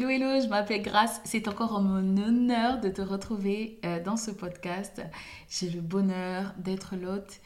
[0.00, 1.20] Hello, hello, je m'appelle Grace.
[1.24, 5.02] C'est encore mon honneur de te retrouver euh, dans ce podcast.
[5.50, 7.40] J'ai le bonheur d'être l'hôte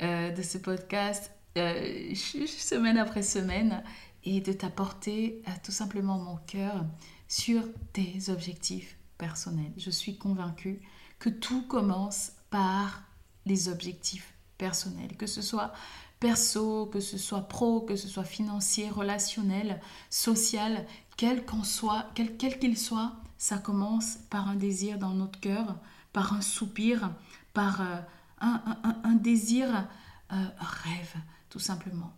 [0.00, 3.82] euh, de ce podcast euh, semaine après semaine
[4.22, 6.84] et de t'apporter tout simplement mon cœur
[7.26, 9.72] sur tes objectifs personnels.
[9.76, 10.80] Je suis convaincue
[11.18, 13.02] que tout commence par
[13.46, 15.72] les objectifs personnels, que ce soit
[16.20, 22.76] perso, que ce soit pro, que ce soit financier, relationnel, social, quel soit, quel qu'il
[22.76, 25.76] soit, ça commence par un désir dans notre cœur,
[26.12, 27.10] par un soupir,
[27.52, 27.96] par euh,
[28.40, 29.88] un, désir,
[30.32, 31.14] euh, rêve,
[31.50, 32.14] tout simplement,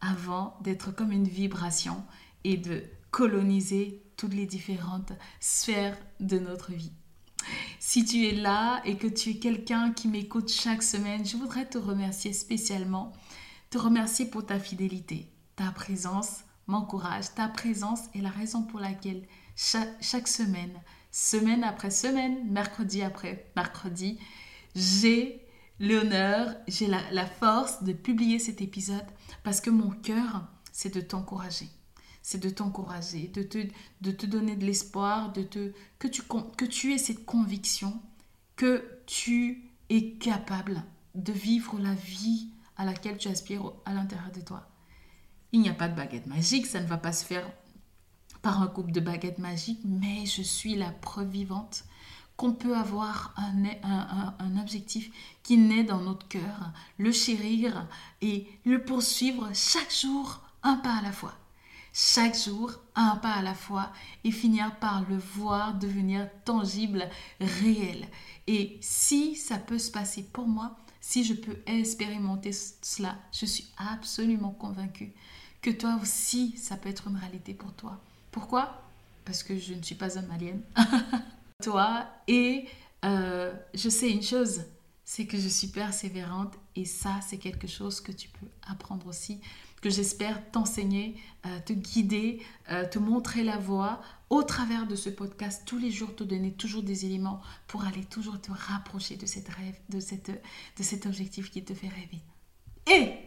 [0.00, 2.04] avant d'être comme une vibration
[2.44, 6.92] et de coloniser toutes les différentes sphères de notre vie.
[7.80, 11.68] Si tu es là et que tu es quelqu'un qui m'écoute chaque semaine, je voudrais
[11.68, 13.12] te remercier spécialement,
[13.70, 17.34] te remercier pour ta fidélité, ta présence, m'encourage.
[17.34, 20.72] Ta présence est la raison pour laquelle chaque, semaine,
[21.10, 24.18] semaine après semaine, mercredi après mercredi,
[24.74, 25.44] j'ai
[25.78, 29.06] l'honneur, j'ai la, force de publier cet épisode
[29.44, 31.68] parce que mon cœur, c'est de t'encourager.
[32.22, 36.98] C'est de t'encourager, de te, donner de l'espoir, de te, que, tu, que tu aies
[36.98, 38.00] cette conviction
[38.54, 40.84] que tu es capable
[41.14, 44.71] de vivre la vie à laquelle tu aspires à l'intérieur de toi.
[45.54, 47.46] Il n'y a pas de baguette magique, ça ne va pas se faire
[48.40, 51.84] par un couple de baguettes magiques, mais je suis la preuve vivante
[52.36, 55.10] qu'on peut avoir un, objectif
[55.42, 57.86] qui naît dans notre cœur, le chérir
[58.22, 61.34] et le poursuivre chaque jour, un pas à la fois.
[61.92, 63.92] Chaque jour, un pas à la fois
[64.24, 68.08] et finir par le voir devenir tangible, réel.
[68.46, 73.66] Et si ça peut se passer pour moi, si je peux expérimenter cela, je suis
[73.76, 75.12] absolument convaincue
[75.62, 78.00] que toi aussi, ça peut être une réalité pour toi.
[78.32, 78.82] Pourquoi?
[79.24, 80.60] Parce que je ne suis pas un alien.
[81.62, 82.66] toi, et
[83.04, 84.64] euh, je sais une chose,
[85.04, 89.40] c'est que je suis persévérante et ça, c'est quelque chose que tu peux apprendre aussi,
[89.80, 94.00] que j'espère t'enseigner, euh, te guider, euh, te montrer la voie
[94.30, 98.04] au travers de ce podcast, tous les jours te donner toujours des éléments pour aller
[98.04, 102.22] toujours te rapprocher de rêve, de, cette, de cet objectif qui te fait rêver.
[102.90, 103.21] Et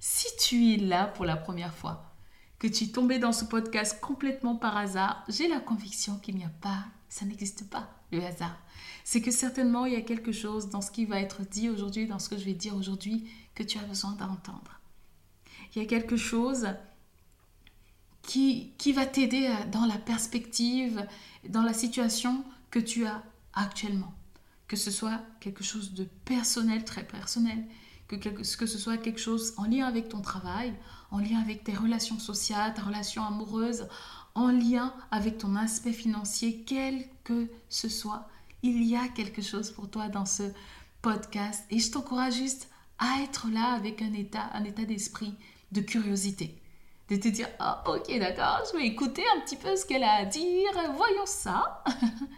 [0.00, 2.10] si tu es là pour la première fois,
[2.58, 6.44] que tu es tombé dans ce podcast complètement par hasard, j'ai la conviction qu'il n'y
[6.44, 8.58] a pas, ça n'existe pas, le hasard.
[9.04, 12.06] C'est que certainement il y a quelque chose dans ce qui va être dit aujourd'hui,
[12.06, 14.80] dans ce que je vais dire aujourd'hui, que tu as besoin d'entendre.
[15.74, 16.68] Il y a quelque chose
[18.22, 21.06] qui, qui va t'aider dans la perspective,
[21.48, 23.22] dans la situation que tu as
[23.52, 24.14] actuellement.
[24.66, 27.64] Que ce soit quelque chose de personnel, très personnel,
[28.16, 30.74] que, ce soit quelque chose en lien avec ton travail,
[31.10, 33.86] en lien avec tes relations sociales, ta relation amoureuse,
[34.34, 38.28] en lien avec ton aspect financier, quel que ce soit,
[38.62, 40.44] il y a quelque chose pour toi dans ce
[41.02, 41.64] podcast.
[41.70, 42.68] Et je t'encourage juste
[42.98, 45.34] à être là avec un état, un état d'esprit
[45.72, 46.56] de curiosité.
[47.08, 50.12] De te dire, ah, ok, d'accord, je vais écouter un petit peu ce qu'elle a
[50.12, 51.82] à dire, voyons ça.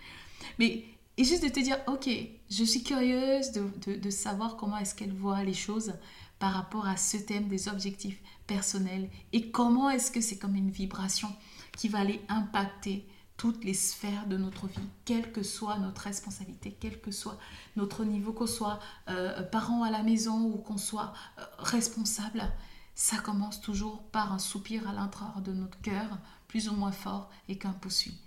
[0.58, 0.84] Mais
[1.16, 2.08] et juste de te dire, ok,
[2.52, 5.94] je suis curieuse de, savoir comment est-ce qu'elle voit les choses
[6.38, 10.70] par rapport à ce thème des objectifs personnels et comment est-ce que c'est comme une
[10.70, 11.34] vibration
[11.76, 13.08] qui va aller impacter
[13.38, 17.38] toutes les sphères de notre vie, quelle que soit notre responsabilité, quel que soit
[17.76, 22.43] notre niveau, qu'on soit euh, parent à la maison ou qu'on soit euh, responsable,
[22.94, 27.31] ça commence toujours par un soupir à l'intérieur de notre cœur, plus ou moins fort,
[27.48, 28.20] et qu'un poursuit.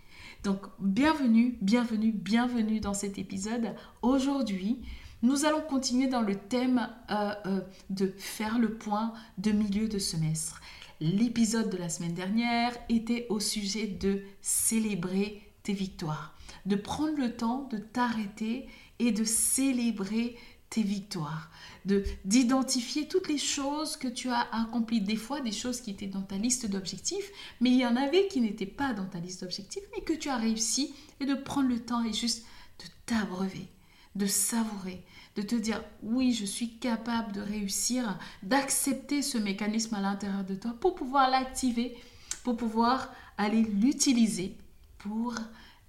[0.45, 3.73] Donc bienvenue, bienvenue, bienvenue dans cet épisode.
[4.03, 4.77] Aujourd'hui,
[5.23, 9.97] nous allons continuer dans le thème euh, euh, de faire le point de milieu de
[9.97, 10.61] semestre.
[11.01, 16.35] L'épisode de la semaine dernière était au sujet de célébrer tes victoires,
[16.67, 18.67] de prendre le temps de t'arrêter
[18.99, 20.35] et de célébrer
[20.69, 21.49] tes victoires,
[21.85, 26.07] de d'identifier toutes les choses que tu as accomplies, des fois des choses qui étaient
[26.07, 27.31] dans ta liste d'objectifs,
[27.61, 30.29] mais il y en avait qui n'étaient pas dans ta liste d'objectifs, mais que tu
[30.29, 32.45] as réussi, et de prendre le temps et juste
[32.79, 33.67] de t'abreuver,
[34.15, 35.03] de savourer,
[35.35, 40.55] de te dire oui, je suis capable de réussir, d'accepter ce mécanisme à l'intérieur de
[40.55, 41.95] toi pour pouvoir l'activer,
[42.43, 44.57] pour pouvoir aller l'utiliser
[44.97, 45.35] pour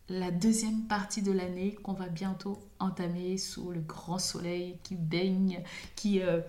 [0.09, 5.63] la deuxième partie de l'année qu'on va bientôt entamer sous le grand soleil qui baigne,
[5.95, 6.41] qui, euh,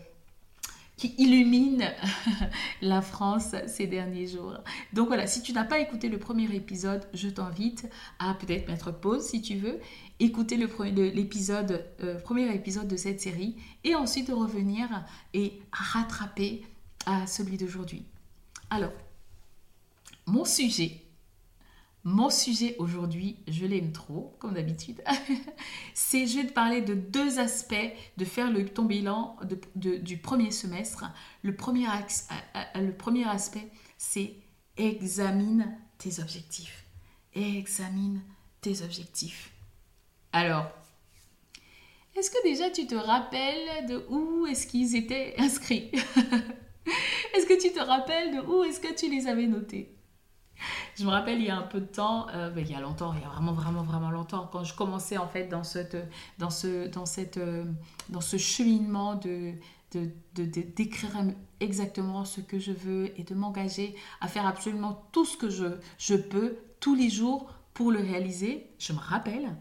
[1.18, 1.92] illumine
[2.82, 4.58] la France ces derniers jours.
[4.94, 7.88] Donc voilà, si tu n'as pas écouté le premier épisode, je t'invite
[8.20, 9.80] à peut-être mettre pause si tu veux,
[10.20, 10.68] écouter le,
[12.04, 14.88] euh, premier épisode de cette série et ensuite revenir
[15.34, 16.64] et rattraper
[17.06, 18.04] à celui d'aujourd'hui.
[18.70, 18.92] Alors,
[20.26, 21.07] mon sujet
[22.08, 25.04] mon sujet aujourd'hui, je l'aime trop, comme d'habitude,
[25.94, 27.76] c'est je vais te parler de deux aspects
[28.16, 29.36] de faire le, ton bilan
[29.76, 31.04] du premier semestre.
[31.44, 31.86] Le premier,
[32.76, 34.36] le premier aspect, c'est
[34.78, 36.86] examine tes objectifs.
[37.36, 38.22] Examine
[38.62, 39.52] tes objectifs.
[40.32, 40.66] Alors,
[42.16, 45.92] est-ce que déjà tu te rappelles de où est-ce qu'ils étaient inscrits?
[47.34, 49.97] Est-ce que tu te rappelles de où est-ce que tu les avais notés?
[50.96, 52.80] Je me rappelle il y a un peu de temps, euh, ben, il y a
[52.80, 55.62] longtemps, il y a vraiment vraiment vraiment longtemps, quand je commençais en fait dans,
[56.66, 57.64] euh,
[58.20, 59.54] ce cheminement de,
[60.36, 61.12] d'écrire
[61.60, 66.16] exactement ce que je veux et de m'engager à faire absolument tout ce que je
[66.16, 68.70] peux tous les jours pour le réaliser.
[68.80, 69.56] Je me rappelle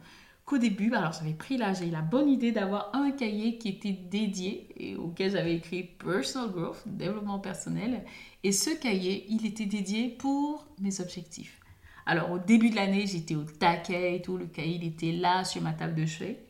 [0.46, 3.92] qu'au début, alors j'avais pris là, j'ai la bonne idée d'avoir un cahier qui était
[3.92, 8.04] dédié et auquel j'avais écrit Personal Growth, développement personnel.
[8.44, 11.60] Et ce cahier, il était dédié pour mes objectifs.
[12.06, 15.42] Alors au début de l'année, j'étais au taquet et tout, le cahier il était là
[15.44, 16.46] sur ma table de chevet.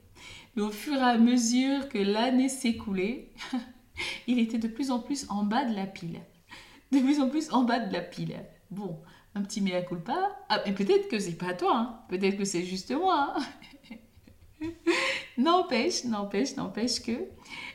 [0.54, 3.30] Mais au fur et à mesure que l'année s'écoulait,
[4.26, 6.20] il était de plus en plus en bas de la pile.
[6.92, 8.36] De plus en plus en bas de la pile.
[8.70, 9.00] Bon,
[9.34, 10.36] un petit mea culpa.
[10.50, 12.00] Ah, mais peut-être que c'est pas toi, hein.
[12.08, 13.34] peut-être que c'est juste moi.
[13.36, 13.42] Hein.
[15.38, 17.12] n'empêche, n'empêche, n'empêche que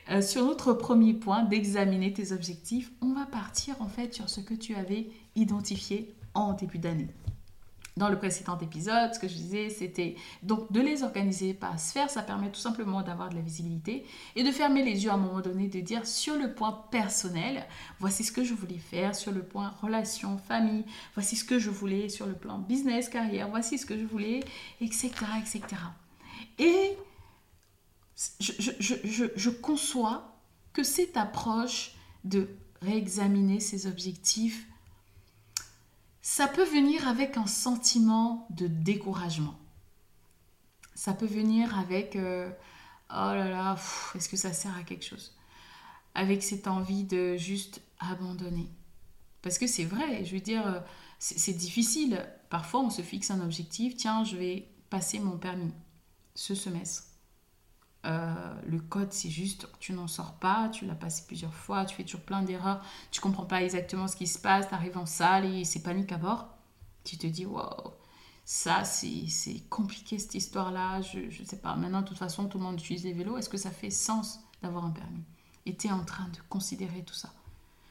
[0.09, 4.41] euh, sur notre premier point d'examiner tes objectifs, on va partir en fait sur ce
[4.41, 7.09] que tu avais identifié en début d'année.
[7.97, 12.09] Dans le précédent épisode, ce que je disais, c'était donc de les organiser par sphère.
[12.09, 14.05] Ça permet tout simplement d'avoir de la visibilité
[14.37, 17.65] et de fermer les yeux à un moment donné, de dire sur le point personnel,
[17.99, 20.85] voici ce que je voulais faire, sur le point relation, famille,
[21.15, 24.39] voici ce que je voulais, sur le plan business, carrière, voici ce que je voulais,
[24.79, 25.09] etc.
[25.41, 25.61] etc.
[26.61, 26.95] Et
[28.39, 30.37] je, conçois
[30.73, 32.49] que cette approche de
[32.83, 34.67] réexaminer ses objectifs,
[36.21, 39.57] ça peut venir avec un sentiment de découragement.
[40.93, 42.51] Ça peut venir avec euh,
[43.09, 43.75] oh là là,
[44.13, 45.35] est-ce que ça sert à quelque chose?
[46.13, 48.69] Avec cette envie de juste abandonner.
[49.41, 50.83] Parce que c'est vrai, je veux dire,
[51.17, 52.23] c'est difficile.
[52.51, 55.73] Parfois, on se fixe un objectif, tiens, je vais passer mon permis
[56.35, 57.03] ce semestre.
[58.05, 61.95] Euh, le code, c'est juste, tu n'en sors pas, tu l'as passé plusieurs fois, tu
[61.95, 65.05] fais toujours plein d'erreurs, tu comprends pas exactement ce qui se passe, tu arrives en
[65.05, 66.47] salle et c'est panique à bord.
[67.03, 67.91] Tu te dis, waouh,
[68.43, 71.75] ça c'est compliqué cette histoire-là, je ne sais pas.
[71.75, 74.39] Maintenant, de toute façon, tout le monde utilise les vélos, est-ce que ça fait sens
[74.63, 75.23] d'avoir un permis?
[75.67, 77.31] Et tu es en train de considérer tout ça.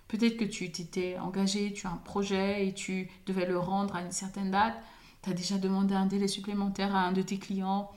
[0.09, 4.03] Peut-être que tu t'étais engagé, tu as un projet et tu devais le rendre à
[4.03, 4.75] une certaine date.
[5.23, 7.93] Tu as déjà demandé un délai supplémentaire à un de tes clients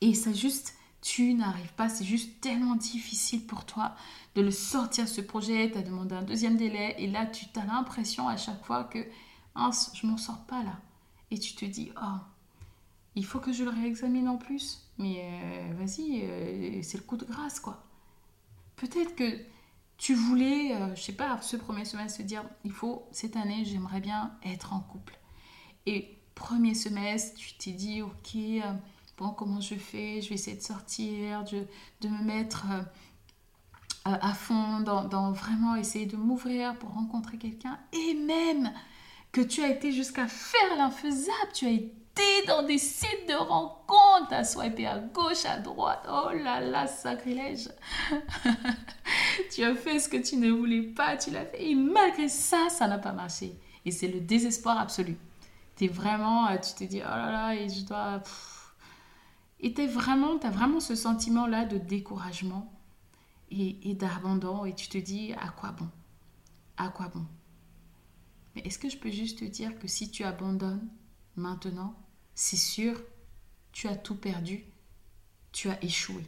[0.00, 3.94] et ça juste, tu n'arrives pas, c'est juste tellement difficile pour toi
[4.34, 8.28] de le sortir ce projet, tu demandé un deuxième délai et là tu as l'impression
[8.28, 9.04] à chaque fois que
[9.56, 10.78] oh, je m'en sors pas là.
[11.30, 12.18] Et tu te dis, oh,
[13.14, 14.88] il faut que je le réexamine en plus.
[14.98, 17.84] Mais euh, vas-y, euh, c'est le coup de grâce quoi.
[18.76, 19.38] Peut-être que
[19.96, 23.64] tu voulais, euh, je sais pas, ce premier semestre se dire, il faut, cette année,
[23.64, 25.18] j'aimerais bien être en couple.
[25.86, 28.36] Et premier semestre, tu t'es dit, ok,
[29.18, 31.66] bon, comment je fais Je vais essayer de sortir, de,
[32.00, 37.78] de me mettre euh, à fond dans, vraiment essayer de m'ouvrir pour rencontrer quelqu'un.
[37.92, 38.72] Et même
[39.32, 41.92] que tu as été jusqu'à faire l'infaisable, tu as été
[42.46, 46.04] dans des sites de rencontres, à swiper à gauche, à droite.
[46.08, 47.68] Oh là là, sacrilège.
[49.54, 51.70] tu as fait ce que tu ne voulais pas, tu l'as fait.
[51.70, 53.58] Et malgré ça, ça n'a pas marché.
[53.84, 55.16] Et c'est le désespoir absolu.
[55.76, 58.22] Tu es vraiment, euh, tu te dis, oh là là, et je dois...
[59.60, 62.72] Et tu vraiment, as vraiment ce sentiment-là de découragement
[63.50, 65.88] et, d'abandon et tu te dis à quoi bon?
[66.76, 67.26] À quoi bon?
[68.54, 70.88] Mais est-ce que je peux juste te dire que si tu abandonnes
[71.36, 71.94] maintenant,
[72.34, 73.00] c'est sûr,
[73.72, 74.64] tu as tout perdu,
[75.52, 76.24] tu as échoué.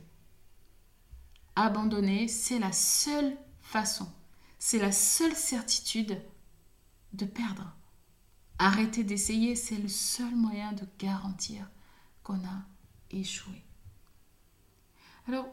[1.55, 4.11] Abandonner, c'est la seule façon,
[4.59, 6.21] c'est la seule certitude
[7.13, 7.77] de perdre.
[8.59, 11.69] Arrêter d'essayer, c'est le seul moyen de garantir
[12.23, 12.67] qu'on a
[13.11, 13.63] échoué.
[15.27, 15.49] Alors,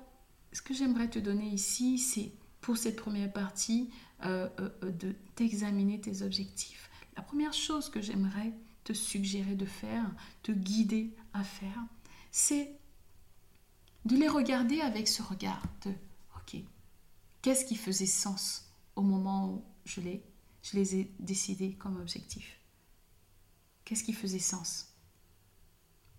[0.53, 3.89] ce que j'aimerais te donner ici, c'est pour cette première partie
[4.25, 6.89] euh, euh, euh, de t'examiner tes objectifs.
[7.15, 10.05] La première chose que j'aimerais te suggérer de faire,
[10.43, 11.83] te guider à faire,
[12.31, 12.71] c'est
[14.05, 15.91] de les regarder avec ce regard de
[16.35, 16.61] OK,
[17.41, 20.01] qu'est-ce qui faisait sens au moment où je
[20.63, 22.59] je les ai décidés comme objectif
[23.85, 24.86] Qu'est-ce qui faisait sens?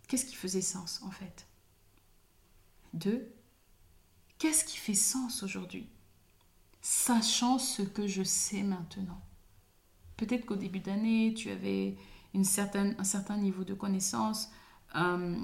[0.09, 1.47] Qu'est-ce qui faisait sens en fait?
[2.95, 3.31] Deux,
[4.39, 5.89] qu'est-ce qui fait sens aujourd'hui?
[6.81, 9.21] Sachant ce que je sais maintenant.
[10.17, 11.97] Peut-être qu'au début d'année, tu avais
[12.35, 14.51] un certain niveau de connaissance.
[14.97, 15.37] Euh,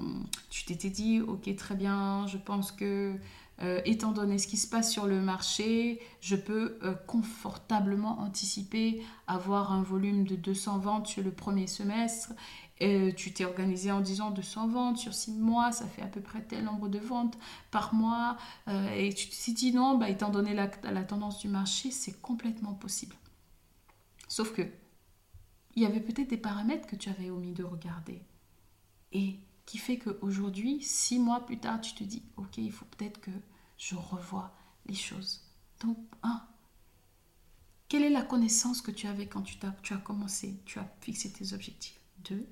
[0.49, 3.15] tu t'étais dit, ok, très bien, je pense que
[3.61, 9.01] euh, étant donné ce qui se passe sur le marché, je peux euh, confortablement anticiper
[9.27, 12.33] avoir un volume de 200 ventes sur le premier semestre.
[12.79, 16.19] Et tu t'es organisé en disant 200 ventes sur 6 mois, ça fait à peu
[16.19, 17.37] près tel nombre de ventes
[17.71, 18.37] par mois.
[18.67, 23.15] et tu t'es dit non, bah, étant donné la, tendance du marché, c'est complètement possible.
[24.27, 24.63] Sauf que
[25.75, 28.21] il y avait peut-être des paramètres que tu avais omis de regarder.
[29.11, 33.19] Et qui fait qu'aujourd'hui, six mois plus tard, tu te dis, ok, il faut peut-être
[33.19, 33.31] que
[33.77, 34.53] je revoie
[34.85, 35.41] les choses.
[35.81, 36.45] Donc, un,
[37.87, 40.89] quelle est la connaissance que tu avais quand tu, as, tu as commencé, tu as
[41.01, 41.99] fixé tes objectifs?
[42.19, 42.47] Deux,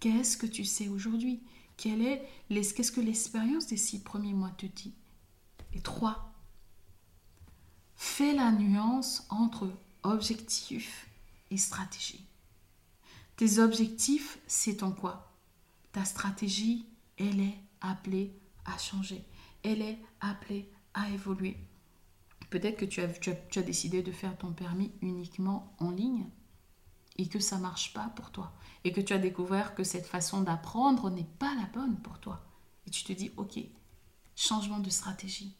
[0.00, 1.42] qu'est-ce que tu sais aujourd'hui?
[1.86, 4.94] Est Qu'est-ce que l'expérience des six premiers mois te dit?
[5.72, 6.34] Et trois,
[7.96, 11.08] fais la nuance entre objectif
[11.50, 12.26] et stratégie.
[13.36, 15.32] Tes objectifs, c'est ton quoi?
[15.92, 16.84] Ta stratégie,
[17.16, 18.34] elle est appelée
[18.66, 19.24] à changer.
[19.62, 21.56] Elle est appelée à évoluer.
[22.50, 26.26] Peut-être que tu as, tu, as, décidé de faire ton permis uniquement en ligne
[27.20, 28.50] et que ça marche pas pour toi.
[28.84, 32.40] Et que tu as découvert que cette façon d'apprendre n'est pas la bonne pour toi.
[32.86, 33.60] Et tu te dis, ok,
[34.34, 35.54] changement de stratégie.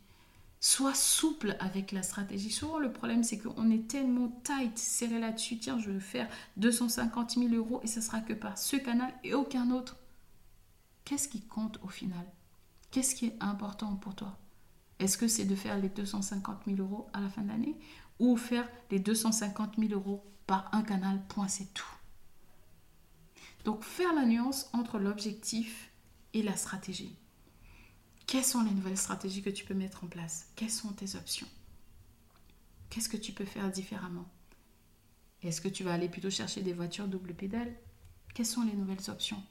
[0.58, 2.50] Sois souple avec la stratégie.
[2.50, 5.58] Souvent, le problème, c'est qu'on est tellement tight, serré là-dessus.
[5.58, 9.34] Tiens, je veux faire 250 000 euros et ça sera que par ce canal et
[9.34, 9.96] aucun autre.
[11.04, 12.24] Qu'est-ce qui compte au final?
[12.90, 14.38] Qu'est-ce qui est important pour toi?
[15.00, 17.74] Est-ce que c'est de faire les 250 000 euros à la fin de l'année
[18.18, 21.96] ou faire les 250 000 euros par un canal, point, c'est tout.
[23.64, 25.90] Donc, faire la nuance entre l'objectif
[26.34, 27.16] et la stratégie.
[28.26, 30.48] Quelles sont les nouvelles stratégies que tu peux mettre en place?
[30.54, 31.48] Quelles sont tes options?
[32.90, 34.28] Qu'est-ce que tu peux faire différemment?
[35.42, 37.74] Est-ce que tu vas aller plutôt chercher des voitures double pédale?
[38.34, 39.42] Quelles sont les nouvelles options?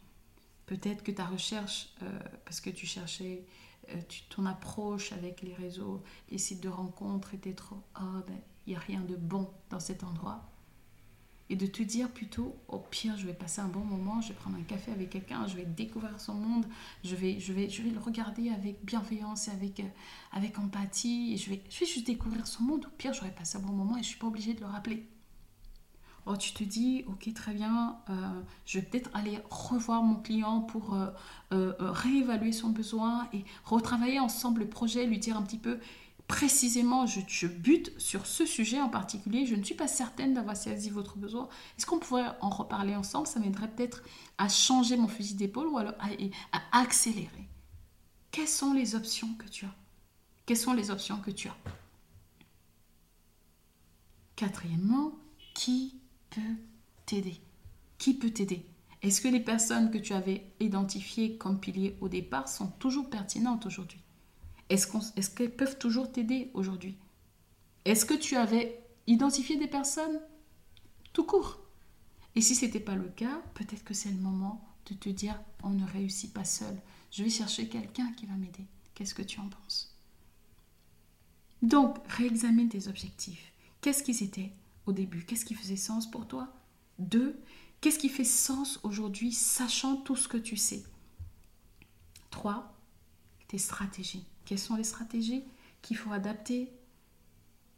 [0.68, 3.46] Peut-être que ta recherche, euh, parce que tu cherchais
[3.94, 8.72] euh, ton approche avec les réseaux, les sites de rencontres était trop, oh ben, il
[8.72, 10.46] n'y a rien de bon dans cet endroit.
[11.52, 14.36] Et de te dire plutôt au pire je vais passer un bon moment je vais
[14.36, 16.68] prendre un café avec quelqu'un je vais découvrir son monde
[17.04, 19.88] je vais je vais je vais le regarder avec bienveillance et avec euh,
[20.32, 22.86] avec empathie et je vais je vais juste découvrir son monde.
[22.86, 25.08] Au pire j'aurais passé un bon moment et je suis pas obligée de le rappeler
[26.32, 28.14] Oh, tu te dis, ok, très bien, euh,
[28.64, 34.62] je vais peut-être aller revoir mon client pour euh, réévaluer son besoin et retravailler ensemble
[34.62, 35.80] le projet, lui dire un petit peu
[36.30, 39.48] précisément, je, bute sur ce sujet en particulier.
[39.48, 41.50] Je ne suis pas certaine d'avoir saisi votre besoin.
[41.76, 43.26] Est-ce qu'on pourrait en reparler ensemble?
[43.26, 44.04] Ça m'aiderait peut-être
[44.38, 47.50] à changer mon fusil d'épaule ou alors à, accélérer.
[48.30, 49.76] Quelles sont les options que tu as?
[50.46, 51.58] Quelles sont les options que tu as?
[54.36, 55.14] Quatrièmement,
[55.56, 55.99] qui
[57.06, 57.40] t'aider?
[57.98, 58.66] Qui peut t'aider?
[59.02, 63.66] Est-ce que les personnes que tu avais identifiées comme piliers au départ sont toujours pertinentes
[63.66, 64.02] aujourd'hui?
[64.70, 66.98] Est-ce qu'elles peuvent toujours t'aider aujourd'hui?
[67.86, 70.20] Est-ce que tu avais identifié des personnes
[71.14, 71.60] tout court?
[72.36, 75.40] Et si ce n'était pas le cas, peut-être que c'est le moment de te dire
[75.64, 76.76] on ne réussit pas seul.
[77.12, 78.66] Je vais chercher quelqu'un qui va m'aider.
[78.94, 79.98] Qu'est-ce que tu en penses?
[81.62, 83.52] Donc, réexamine tes objectifs.
[83.82, 84.52] Qu'est-ce qu'ils étaient?
[84.90, 85.24] Au début?
[85.26, 86.54] Qu'est-ce qui faisait sens pour toi?
[86.98, 87.40] Deux,
[87.80, 90.84] qu'est-ce qui fait sens aujourd'hui, sachant tout ce que tu sais?
[92.30, 92.76] Trois,
[93.48, 94.26] tes stratégies.
[94.46, 95.44] Quelles sont les stratégies
[95.82, 96.72] qu'il faut adapter?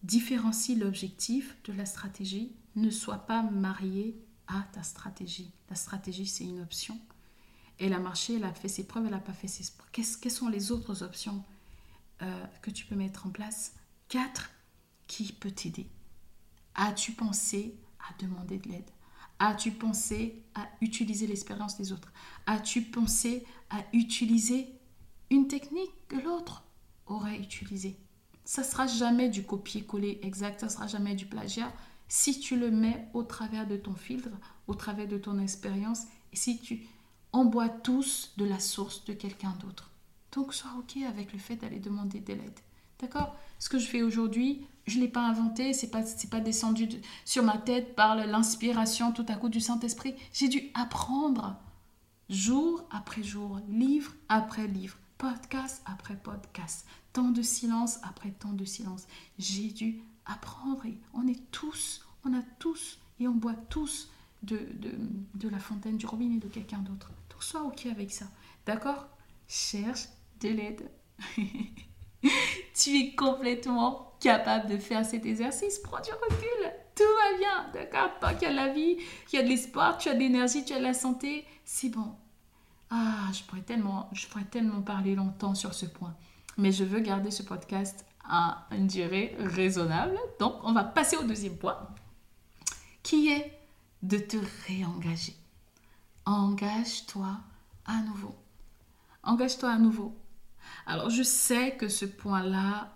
[0.04, 2.56] Différencie l'objectif de la stratégie.
[2.76, 5.52] Ne sois pas marié à ta stratégie.
[5.70, 7.00] La stratégie, c'est une option.
[7.78, 9.92] Elle a marché, elle a fait ses preuves, elle n'a pas fait ses preuves.
[9.92, 11.44] quelles sont les autres options
[12.22, 13.74] euh, que tu peux mettre en place?
[14.08, 14.50] Quatre,
[15.08, 15.88] qui peut t'aider
[16.76, 18.90] As-tu pensé à demander de l'aide?
[19.40, 22.12] As-tu pensé à utiliser l'expérience des autres?
[22.46, 24.68] As-tu pensé à utiliser
[25.30, 26.64] une technique que l'autre
[27.08, 27.98] aurait utilisée?
[28.46, 31.72] Ça sera jamais du copier-coller exact, ça sera jamais du plagiat
[32.08, 34.30] si tu le mets au travers de ton filtre,
[34.68, 36.86] au travers de ton expérience, et si tu
[37.32, 39.90] enbois tous de la source de quelqu'un d'autre.
[40.34, 42.60] Donc sois OK avec le fait d'aller demander de l'aide.
[43.02, 43.36] D'accord?
[43.60, 46.88] Ce que je fais aujourd'hui, je ne l'ai pas inventé, c'est pas pas descendu
[47.26, 50.16] sur ma tête par l'inspiration tout à coup du Saint-Esprit.
[50.34, 51.56] J'ai dû apprendre
[52.30, 58.66] jour après jour, livre après livre, podcast après podcast, temps de silence après temps de
[58.66, 59.08] silence.
[59.38, 60.84] J'ai dû apprendre.
[61.14, 64.10] on est tous, on a tous et on boit tous
[64.44, 64.92] de, de,
[65.36, 67.12] de la fontaine du robinet de quelqu'un d'autre.
[67.30, 68.26] Donc sois OK avec ça.
[68.66, 69.08] D'accord?
[69.48, 70.08] Cherche
[70.40, 70.90] de l'aide.
[72.74, 75.80] tu es complètement capable de faire cet exercice.
[75.80, 76.72] Prends du recul.
[76.96, 78.12] Tout va bien, d'accord?
[78.20, 78.98] Tant qu'il y a de la vie,
[79.28, 81.90] qu'il y a de l'espoir, tu as de l'énergie, tu as de la santé, c'est
[81.90, 82.16] bon.
[82.90, 86.14] Ah, je pourrais, tellement, je pourrais tellement parler longtemps sur ce point.
[86.58, 90.18] Mais je veux garder ce podcast à une durée raisonnable.
[90.40, 91.78] Donc, on va passer au deuxième point,
[93.02, 93.58] qui est
[94.04, 94.38] de te
[94.68, 95.36] réengager.
[96.26, 97.38] Engage-toi
[97.86, 98.36] à nouveau.
[99.24, 100.16] Engage-toi à nouveau.
[100.86, 102.96] Alors je sais que ce point-là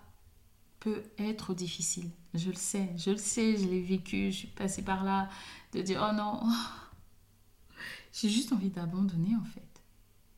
[0.80, 2.10] peut être difficile.
[2.34, 5.28] Je le sais, je le sais, je l'ai vécu, je suis passée par là,
[5.72, 6.42] de dire oh non,
[8.12, 9.62] j'ai juste envie d'abandonner en fait.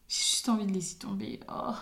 [0.09, 1.41] J'ai juste envie de laisser tomber.
[1.53, 1.75] Oh.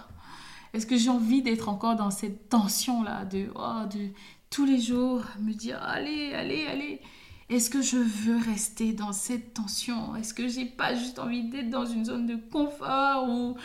[0.73, 4.11] Est-ce que j'ai envie d'être encore dans cette tension-là de, oh, de
[4.51, 7.01] tous les jours me dire allez, allez, allez
[7.49, 10.17] est-ce que je veux rester dans cette tension?
[10.17, 13.57] Est-ce que j'ai pas juste envie d'être dans une zone de confort où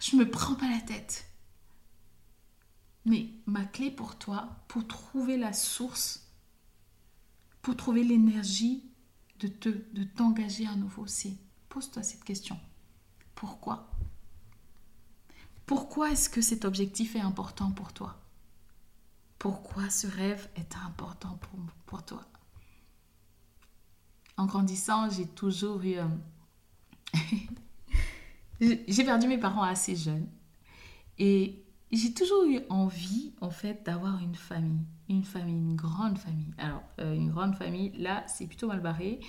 [0.00, 1.25] je me prends pas la tête?
[3.06, 6.28] Mais ma clé pour toi, pour trouver la source,
[7.62, 8.84] pour trouver l'énergie
[9.38, 11.36] de te de t'engager à nouveau, c'est
[11.68, 12.58] pose-toi cette question.
[13.36, 13.88] Pourquoi?
[15.66, 18.20] Pourquoi est-ce que cet objectif est important pour toi?
[19.38, 22.24] Pourquoi ce rêve est important pour, pour toi?
[24.36, 25.98] En grandissant, j'ai toujours eu...
[25.98, 26.08] Euh,
[28.60, 30.28] j'ai perdu mes parents assez jeunes.
[31.18, 34.84] Et j'ai toujours eu envie, en fait, d'avoir une famille.
[35.08, 36.52] Une famille, une grande famille.
[36.58, 39.20] Alors, euh, une grande famille, là, c'est plutôt mal barré.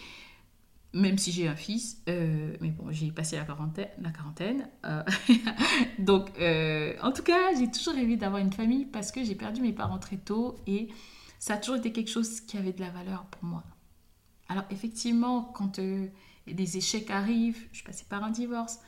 [0.94, 2.02] Même si j'ai un fils.
[2.10, 3.90] Euh, mais bon, j'ai passé la quarantaine.
[4.16, 4.70] Quarantaine
[6.00, 9.74] donc, en tout cas, j'ai toujours rêvé d'avoir une famille parce que j'ai perdu mes
[9.74, 10.56] parents très tôt.
[10.66, 10.90] Et
[11.40, 13.64] ça a toujours été quelque chose qui avait de la valeur pour moi.
[14.50, 16.08] Alors effectivement, quand euh,
[16.48, 18.80] des échecs arrivent, je suis passée par un divorce,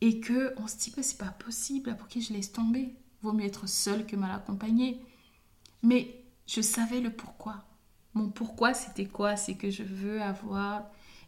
[0.00, 2.94] et que on se dit que c'est pas possible, pour qui je laisse tomber?
[3.22, 5.00] Vaut mieux être seule que mal accompagnée.
[5.82, 7.64] Mais je savais le pourquoi.
[8.14, 9.36] Mon pourquoi, c'était quoi?
[9.36, 10.84] C'est que je veux avoir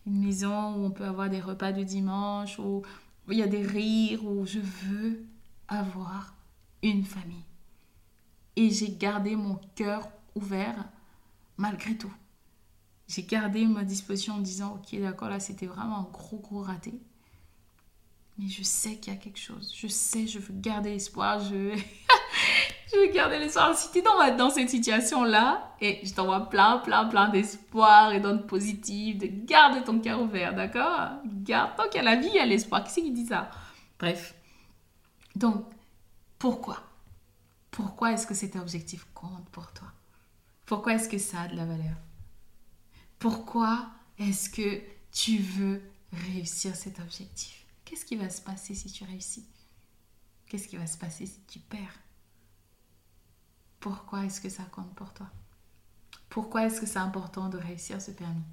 [0.07, 2.83] une maison où on peut avoir des repas de dimanche, où
[3.29, 5.23] il y a des rires, où je veux
[5.69, 6.35] avoir
[6.83, 7.45] une famille.
[8.57, 10.89] Et j'ai gardé mon cœur ouvert
[11.57, 12.13] malgré tout
[13.09, 16.95] j'ai gardé ma disposition en disant ok d'accord là c'était vraiment un gros gros raté
[18.49, 19.73] je sais qu'il y a quelque chose.
[19.77, 23.77] Je sais je veux garder l'espoir je veux garder l'espoir.
[23.77, 28.13] Si tu es dans, dans cette situation là et je t'envoie plein plein plein d'espoir
[28.13, 31.11] et d'ondes positives de garder ton cœur ouvert d'accord?
[31.25, 32.85] Garde tant qu'il y a la vie il y a l'espoir.
[32.85, 33.51] Qui c'est qui dit ça?
[33.99, 34.35] Bref.
[35.37, 35.65] Donc
[36.39, 36.83] pourquoi?
[37.71, 39.89] Pourquoi est-ce que cet objectif compte pour toi?
[40.67, 41.97] Pourquoi est-ce que ça a de la valeur?
[43.19, 47.62] Pourquoi est-ce que tu veux réussir cet objectif?
[47.93, 49.45] Qu'est-ce qui va se passer si tu réussis?
[50.47, 52.01] Qu'est-ce qui va se passer si tu perds?
[53.81, 55.27] Pourquoi est-ce que ça compte pour toi?
[56.31, 58.47] Pourquoi est-ce que c'est important de réussir ce permis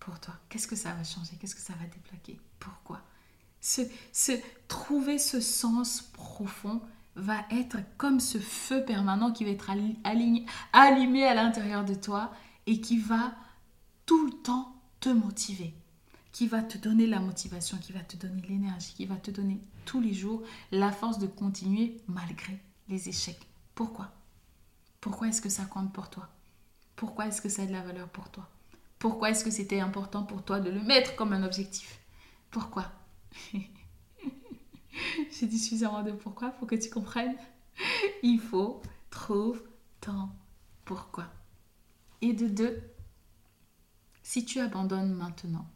[0.00, 1.36] Pour toi, qu'est-ce que ça va changer?
[1.40, 2.40] Qu'est-ce que ça va débloquer?
[2.58, 3.00] Pourquoi?
[4.66, 6.82] Trouver ce sens profond
[7.14, 9.70] va être comme ce feu permanent qui va être
[10.72, 12.32] allumé à l'intérieur de toi
[12.66, 13.36] et qui va
[14.04, 15.76] tout le temps te motiver,
[16.38, 19.58] qui va te donner la motivation, qui va te donner l'énergie, qui va te donner
[19.84, 23.44] tous les jours la force de continuer malgré les échecs.
[23.74, 24.12] Pourquoi?
[25.00, 26.28] Pourquoi est-ce que ça compte pour toi?
[26.94, 28.48] Pourquoi est-ce que ça a de la valeur pour toi?
[29.00, 31.98] Pourquoi est-ce que c'était important pour toi de le mettre comme un objectif?
[32.52, 32.86] Pourquoi?
[35.32, 37.34] J'ai dit suffisamment de pourquoi pour que tu comprennes.
[38.22, 39.58] Il faut trouver
[40.00, 40.28] ton
[40.84, 41.24] pourquoi.
[42.22, 42.80] Et de deux,
[44.22, 45.66] si tu abandonnes maintenant,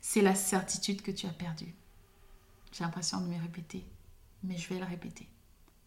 [0.00, 1.74] c'est la certitude que tu as perdue.
[2.72, 3.84] J'ai l'impression de me répéter,
[4.42, 5.28] mais je vais le répéter.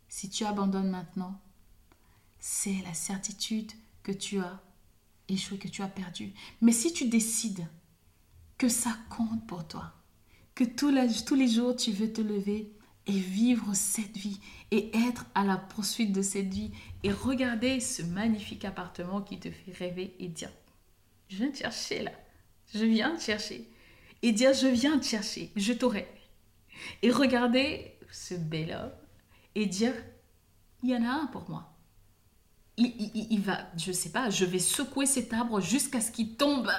[0.10, 1.40] Si tu abandonnes maintenant,
[2.40, 3.72] c'est la certitude
[4.04, 4.62] que tu as
[5.30, 6.34] échoué, que tu as perdu.
[6.62, 7.66] Mais si tu décides
[8.58, 9.94] que ça compte pour toi,
[10.56, 12.72] que tous les jours tu veux te lever
[13.08, 14.40] et vivre cette vie
[14.72, 16.72] et être à la poursuite de cette vie
[17.04, 20.52] et regarder ce magnifique appartement qui te fait rêver et dire
[21.30, 22.12] je viens te chercher là,
[22.74, 23.68] je viens te chercher
[24.24, 26.12] et dire je viens te chercher, je t'aurai
[27.04, 28.92] et regarder ce bel homme
[29.54, 29.94] et dire
[30.82, 31.70] il y en a un pour moi.
[32.78, 32.92] Il,
[33.32, 36.72] il, va, je sais pas, je vais secouer cet arbre jusqu'à ce qu'il tombe.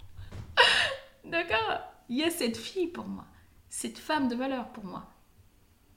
[1.24, 1.80] D'accord?
[2.08, 3.26] Il y a cette fille pour moi
[3.70, 5.08] cette femme de valeur pour moi.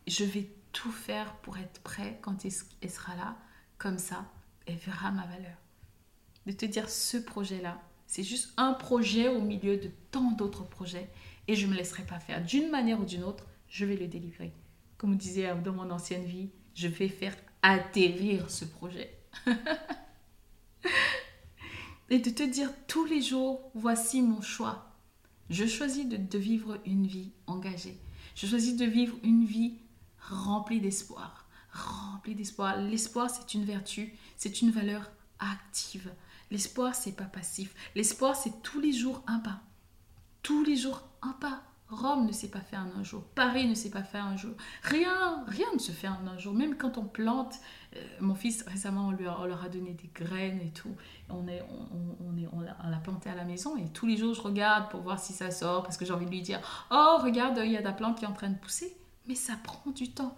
[0.08, 3.36] Je vais tout faire pour être prêt quand elle sera là,
[3.78, 4.26] comme ça,
[4.68, 5.58] elle verra ma valeur.
[6.46, 7.82] De te dire ce projet-là,
[8.14, 11.10] c'est juste un projet au milieu de tant d'autres projets
[11.48, 12.46] et je ne me laisserai pas faire.
[12.46, 14.54] D'une manière ou d'une autre, je vais le délivrer.
[15.00, 19.18] Comme disait dans mon ancienne vie, je vais faire atterrir ce projet.
[22.12, 24.92] et de te dire tous les jours, voici mon choix.
[25.50, 27.98] Je choisis de, vivre une vie engagée.
[28.36, 29.80] Je choisis de vivre une vie
[30.20, 31.48] remplie d'espoir.
[31.72, 32.78] Remplie d'espoir.
[32.78, 36.14] L'espoir, c'est une vertu, c'est une valeur active.
[36.54, 37.74] L'espoir, c'est pas passif.
[37.96, 39.62] L'espoir, c'est tous les jours un pas.
[40.44, 41.64] Tous les jours un pas.
[41.90, 43.24] Rome ne s'est pas fait en un jour.
[43.34, 44.52] Paris ne s'est pas fait un jour.
[44.84, 46.54] Rien, rien ne se fait en un jour.
[46.54, 47.56] Même quand on plante,
[47.96, 50.96] euh, mon fils récemment, on, leur a donné des graines et tout.
[51.28, 54.92] On est, on, on l'a planté à la maison et tous les jours je regarde
[54.92, 56.60] pour voir si ça sort parce que j'ai envie de lui dire,
[56.92, 58.96] oh regarde, il y a de la plante qui est en train de pousser.
[59.28, 60.38] Mais ça prend du temps.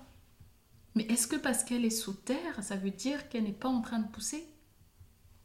[0.95, 3.81] Mais est-ce que parce qu'elle est sous terre, ça veut dire qu'elle n'est pas en
[3.81, 4.47] train de pousser?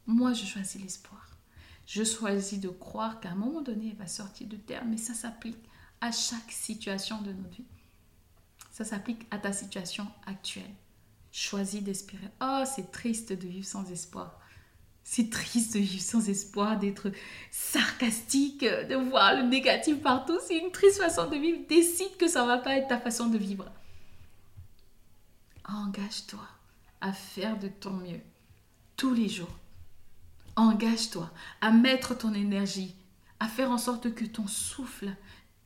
[0.07, 1.27] Moi, je choisis l'espoir.
[1.85, 5.13] Je choisis de croire qu'à un moment donné, elle va sortir de terre, mais ça
[5.13, 5.57] s'applique
[5.99, 7.65] à chaque situation de notre vie.
[8.71, 10.73] Ça s'applique à ta situation actuelle.
[11.31, 12.29] Choisis d'espérer.
[12.41, 14.39] Oh, c'est triste de vivre sans espoir.
[15.03, 17.11] C'est triste de vivre sans espoir, d'être
[17.51, 20.39] sarcastique, de voir le négatif partout.
[20.45, 21.59] C'est une triste façon de vivre.
[21.67, 23.69] Décide que ça ne va pas être ta façon de vivre.
[25.67, 26.47] Engage-toi
[27.01, 28.21] à faire de ton mieux
[28.95, 29.60] tous les jours.
[30.55, 31.29] Engage-toi
[31.61, 32.95] à mettre ton énergie,
[33.39, 35.15] à faire en sorte que ton souffle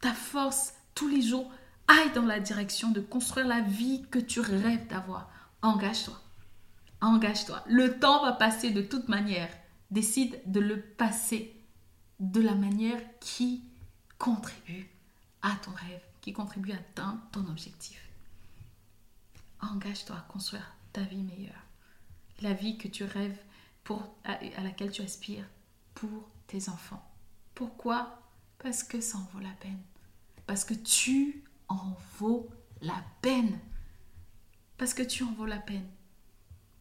[0.01, 1.51] ta force tous les jours
[1.87, 5.29] aille dans la direction de construire la vie que tu rêves d'avoir.
[5.61, 6.21] Engage-toi.
[7.01, 7.63] Engage-toi.
[7.67, 9.49] Le temps va passer de toute manière.
[9.89, 11.59] Décide de le passer
[12.19, 13.63] de la manière qui
[14.19, 14.89] contribue
[15.41, 18.01] à ton rêve, qui contribue à atteindre ton objectif.
[19.61, 21.63] Engage-toi à construire ta vie meilleure.
[22.41, 23.39] La vie que tu rêves,
[24.23, 25.47] à, laquelle tu aspires
[25.93, 27.03] pour tes enfants.
[27.53, 28.21] Pourquoi?
[28.59, 29.81] Parce que ça en vaut la peine.
[30.47, 32.49] Parce que tu en vaux
[32.81, 33.59] la peine.
[34.77, 35.87] Parce que tu en vaux la peine.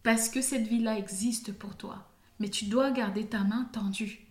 [0.03, 2.11] Parce que cette vie-là existe pour toi.
[2.39, 4.27] Mais tu dois garder ta main tendue.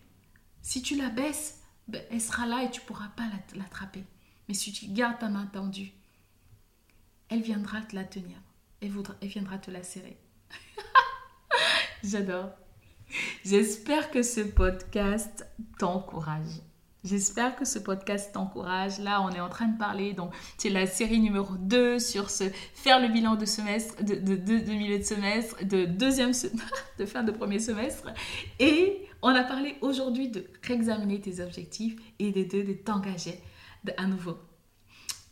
[0.62, 4.04] Si tu la baisses, ben, elle sera là et tu ne pourras pas l'attraper.
[4.48, 5.92] Mais si tu gardes ta main tendue,
[7.28, 8.36] elle viendra te la tenir.
[8.80, 10.18] Elle, elle viendra te la serrer.
[12.04, 12.50] J'adore.
[13.44, 15.46] J'espère que ce podcast
[15.78, 16.60] t'encourage.
[17.04, 18.98] J'espère que ce podcast t'encourage.
[18.98, 22.44] Là, on est en train de parler, donc c'est la série numéro 2 sur ce
[22.74, 24.14] faire le bilan de semestre, de,
[24.72, 26.32] milieu de semestre, de deuxième
[26.98, 28.08] de fin de premier semestre.
[28.58, 33.38] Et on a parlé aujourd'hui de réexaminer tes objectifs et de, de, de t'engager
[33.98, 34.38] à nouveau.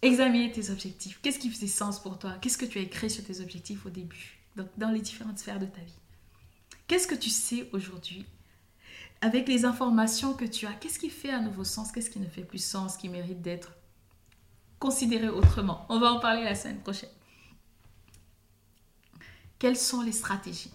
[0.03, 1.21] Examiner tes objectifs.
[1.23, 2.33] Qu'est-ce qui faisait sens pour toi?
[2.43, 4.39] Qu'est-ce que tu as écrit sur tes objectifs au début?
[4.77, 6.02] Dans les différentes sphères de ta vie.
[6.87, 8.27] Qu'est-ce que tu sais aujourd'hui
[9.21, 11.93] avec les informations que tu as, qu'est-ce qui fait un nouveau sens?
[11.93, 13.73] Qu'est-ce qui ne fait plus sens, qui mérite d'être
[14.81, 15.87] considéré autrement?
[15.89, 17.09] On va en parler la semaine prochaine.
[19.61, 20.73] Quelles sont les stratégies?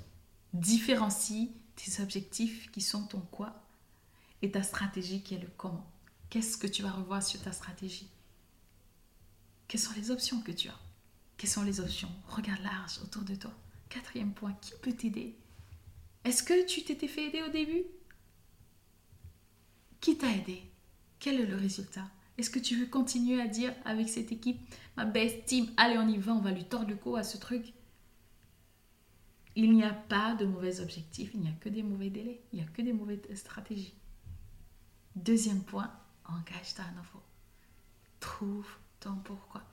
[0.54, 3.54] Différencie tes objectifs qui sont ton quoi
[4.42, 5.86] et ta stratégie qui est le comment.
[6.30, 8.10] Qu'est-ce que tu vas revoir sur ta stratégie?
[9.68, 10.80] Quelles sont les options que tu as?
[11.38, 12.12] Quelles sont les options?
[12.30, 13.52] Regarde large autour de toi.
[13.90, 15.36] Quatrième point, qui peut t'aider
[16.28, 17.86] Est-ce que tu t'étais fait aider au début?
[20.02, 20.62] Qui t'a aidé?
[21.20, 22.04] Quel est le résultat?
[22.38, 24.60] Est-ce que tu veux continuer à dire avec cette équipe,
[24.98, 27.38] ma best team, allez on y va, on va lui tordre le cou à ce
[27.38, 27.72] truc?
[29.56, 32.60] Il n'y a pas de mauvais objectifs, il n'y a que des mauvais délais, il
[32.60, 33.96] n'y a que des mauvaises stratégies.
[35.16, 35.94] Deuxième point,
[36.26, 37.24] engage-toi à nouveau.
[38.20, 38.68] Trouve
[39.00, 39.64] ton pourquoi.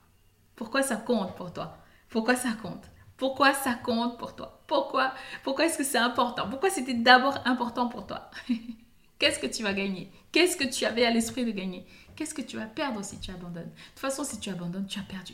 [0.55, 1.77] Pourquoi ça compte pour toi?
[2.07, 2.89] Pourquoi ça compte?
[3.17, 4.63] Pourquoi ça compte pour toi?
[4.67, 6.49] Pourquoi Pourquoi est-ce que c'est important?
[6.49, 8.29] Pourquoi c'était d'abord important pour toi?
[9.19, 10.11] Qu'est-ce que tu vas gagner?
[10.31, 11.85] Qu'est-ce que tu avais à l'esprit de gagner?
[12.15, 13.63] Qu'est-ce que tu vas perdre si tu abandonnes?
[13.69, 15.33] De toute façon, si tu abandonnes, tu as perdu.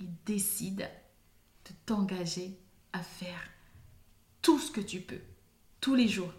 [0.00, 0.78] Et décide
[1.64, 2.58] de t'engager
[2.92, 3.40] à faire
[4.42, 5.20] tout ce que tu peux,
[5.80, 6.32] tous les jours.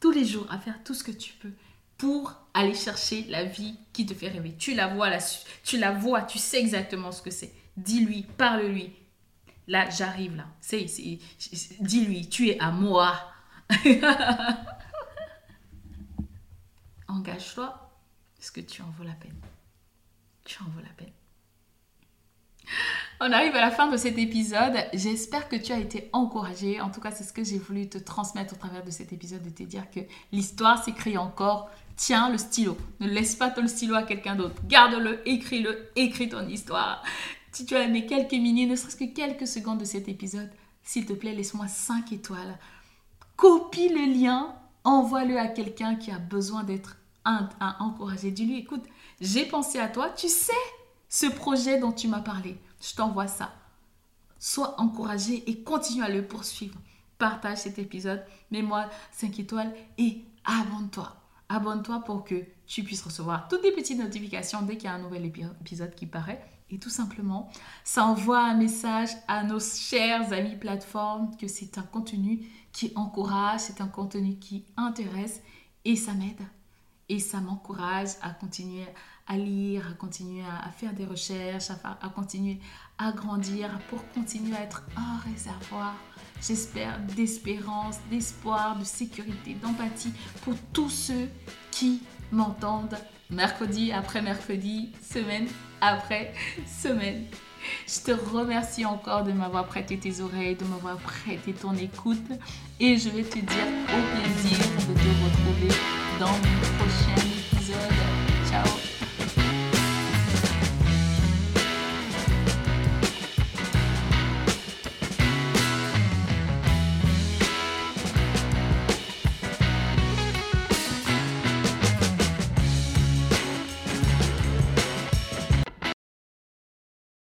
[0.00, 1.52] tous les jours à faire tout ce que tu peux
[1.96, 4.56] pour aller chercher la vie qui te fait rêver.
[4.58, 5.10] Tu la vois,
[5.64, 7.52] tu la vois, tu sais exactement ce que c'est.
[7.76, 8.92] Dis-lui, parle-lui.
[9.68, 10.46] Là, j'arrive là.
[10.60, 10.86] C'est,
[11.80, 13.14] dis-lui, tu es à moi.
[17.08, 17.90] Engage-toi
[18.36, 19.40] parce que tu en vaux la peine?
[20.44, 21.12] Tu en vaux la peine.
[23.20, 24.74] On arrive à la fin de cet épisode.
[24.92, 26.80] J'espère que tu as été encouragé.
[26.80, 29.44] En tout cas, c'est ce que j'ai voulu te transmettre au travers de cet épisode,
[29.44, 30.00] de te dire que
[30.32, 31.70] l'histoire s'écrit encore.
[31.94, 32.76] Tiens le stylo.
[32.98, 34.56] Ne laisse pas ton stylo à quelqu'un d'autre.
[34.66, 37.04] Garde-le, écris-le, écris ton histoire.
[37.52, 40.50] Si tu as aimé quelques minutes, ne serait-ce que quelques secondes de cet épisode,
[40.82, 42.58] s'il te plaît, laisse-moi 5 étoiles.
[43.36, 48.30] Copie le lien, envoie-le à quelqu'un qui a besoin d'être encouragé.
[48.30, 48.84] Dis-lui, écoute,
[49.20, 50.52] j'ai pensé à toi, tu sais
[51.08, 53.52] ce projet dont tu m'as parlé je t'envoie ça.
[54.38, 56.78] Sois encouragé et continue à le poursuivre.
[57.16, 61.14] Partage cet épisode, mets-moi 5 étoiles et abonne-toi.
[61.48, 64.98] Abonne-toi pour que tu puisses recevoir toutes les petites notifications dès qu'il y a un
[64.98, 66.42] nouvel épisode qui paraît.
[66.72, 67.50] Et tout simplement,
[67.84, 72.40] ça envoie un message à nos chers amis plateformes que c'est un contenu
[72.72, 75.42] qui encourage, c'est un contenu qui intéresse
[75.84, 76.40] et ça m'aide.
[77.10, 78.86] Et ça m'encourage à continuer
[79.26, 82.58] à lire, à continuer à, faire des recherches, à, continuer
[82.96, 85.94] à grandir pour continuer à être un réservoir,
[86.40, 91.28] j'espère, d'espérance, d'espoir, de sécurité, d'empathie pour tous ceux
[91.70, 92.96] qui m'entendent
[93.32, 95.46] mercredi après mercredi, semaine
[95.80, 96.32] après
[96.66, 97.24] semaine.
[97.86, 102.26] Je te remercie encore de m'avoir prêté tes oreilles, de m'avoir prêté ton écoute
[102.80, 105.68] et je vais te dire au plaisir de te retrouver
[106.18, 106.61] dans